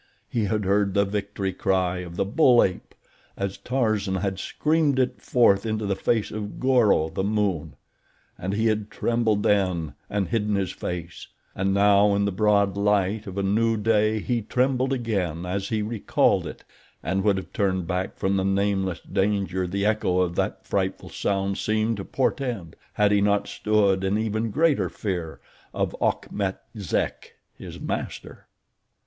He 0.27 0.45
had 0.45 0.65
heard 0.65 0.95
the 0.95 1.05
victory 1.05 1.53
cry 1.53 1.97
of 1.97 2.15
the 2.15 2.25
bull 2.25 2.63
ape 2.63 2.95
as 3.37 3.55
Tarzan 3.59 4.15
had 4.15 4.39
screamed 4.39 4.97
it 4.97 5.21
forth 5.21 5.63
into 5.63 5.85
the 5.85 5.95
face 5.95 6.31
of 6.31 6.59
Goro, 6.59 7.09
the 7.09 7.23
moon, 7.23 7.75
and 8.35 8.55
he 8.55 8.65
had 8.65 8.89
trembled 8.89 9.43
then 9.43 9.93
and 10.09 10.29
hidden 10.29 10.55
his 10.55 10.71
face; 10.71 11.27
and 11.55 11.71
now 11.71 12.15
in 12.15 12.25
the 12.25 12.31
broad 12.31 12.75
light 12.75 13.27
of 13.27 13.37
a 13.37 13.43
new 13.43 13.77
day 13.77 14.19
he 14.19 14.41
trembled 14.41 14.91
again 14.91 15.45
as 15.45 15.69
he 15.69 15.83
recalled 15.83 16.47
it, 16.47 16.63
and 17.03 17.23
would 17.23 17.37
have 17.37 17.53
turned 17.53 17.85
back 17.85 18.17
from 18.17 18.37
the 18.37 18.43
nameless 18.43 19.01
danger 19.01 19.67
the 19.67 19.85
echo 19.85 20.21
of 20.21 20.33
that 20.35 20.65
frightful 20.65 21.09
sound 21.09 21.59
seemed 21.59 21.97
to 21.97 22.05
portend, 22.05 22.75
had 22.93 23.11
he 23.11 23.21
not 23.21 23.47
stood 23.47 24.03
in 24.03 24.17
even 24.17 24.49
greater 24.49 24.89
fear 24.89 25.39
of 25.75 25.95
Achmet 26.01 26.57
Zek, 26.75 27.35
his 27.55 27.79
master. 27.79 28.47